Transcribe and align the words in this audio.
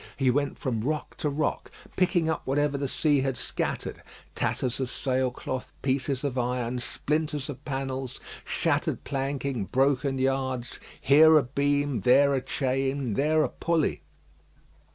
He 0.17 0.31
went 0.31 0.57
from 0.57 0.81
rock 0.81 1.15
to 1.17 1.29
rock, 1.29 1.69
picking 1.95 2.27
up 2.27 2.41
whatever 2.47 2.75
the 2.75 2.87
sea 2.87 3.21
had 3.21 3.37
scattered 3.37 4.01
tatters 4.33 4.79
of 4.79 4.89
sail 4.89 5.29
cloth, 5.29 5.71
pieces 5.83 6.23
of 6.23 6.39
iron, 6.39 6.79
splinters 6.79 7.49
of 7.49 7.63
panels, 7.65 8.19
shattered 8.43 9.03
planking, 9.03 9.65
broken 9.65 10.17
yards 10.17 10.79
here 10.99 11.37
a 11.37 11.43
beam, 11.43 11.99
there 12.01 12.33
a 12.33 12.41
chain, 12.41 13.13
there 13.13 13.43
a 13.43 13.49
pulley. 13.49 14.01